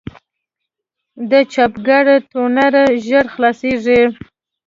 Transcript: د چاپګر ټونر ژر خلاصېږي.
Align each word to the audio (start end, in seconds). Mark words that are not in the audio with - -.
د 1.29 1.31
چاپګر 1.53 2.05
ټونر 2.31 2.73
ژر 3.05 3.25
خلاصېږي. 3.33 4.01